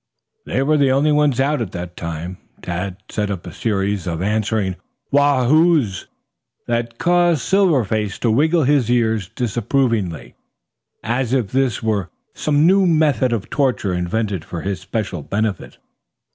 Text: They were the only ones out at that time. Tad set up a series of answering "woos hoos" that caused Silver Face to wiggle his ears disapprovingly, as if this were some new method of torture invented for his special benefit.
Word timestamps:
They 0.47 0.63
were 0.63 0.77
the 0.77 0.89
only 0.89 1.11
ones 1.11 1.39
out 1.39 1.61
at 1.61 1.73
that 1.73 1.95
time. 1.95 2.39
Tad 2.63 2.97
set 3.07 3.29
up 3.29 3.45
a 3.45 3.53
series 3.53 4.07
of 4.07 4.19
answering 4.19 4.77
"woos 5.11 5.47
hoos" 5.47 6.07
that 6.65 6.97
caused 6.97 7.41
Silver 7.41 7.83
Face 7.83 8.17
to 8.17 8.31
wiggle 8.31 8.63
his 8.63 8.89
ears 8.89 9.29
disapprovingly, 9.29 10.33
as 11.03 11.33
if 11.33 11.49
this 11.51 11.83
were 11.83 12.09
some 12.33 12.65
new 12.65 12.87
method 12.87 13.31
of 13.31 13.51
torture 13.51 13.93
invented 13.93 14.43
for 14.43 14.61
his 14.63 14.79
special 14.81 15.21
benefit. 15.21 15.77